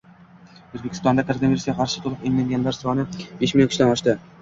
O‘zbekistonda 0.79 1.27
koronavirusga 1.27 1.77
qarshi 1.83 2.03
to‘liq 2.07 2.27
emlanganlar 2.33 2.79
sonibeshmln 2.83 3.73
kishidan 3.73 3.97
oshdi 3.97 4.23